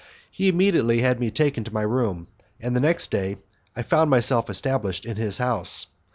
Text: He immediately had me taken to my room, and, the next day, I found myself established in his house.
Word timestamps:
He 0.31 0.47
immediately 0.47 1.01
had 1.01 1.19
me 1.19 1.29
taken 1.29 1.63
to 1.63 1.71
my 1.75 1.83
room, 1.83 2.25
and, 2.59 2.75
the 2.75 2.79
next 2.79 3.11
day, 3.11 3.37
I 3.75 3.83
found 3.83 4.09
myself 4.09 4.49
established 4.49 5.05
in 5.05 5.15
his 5.15 5.37
house. 5.37 5.85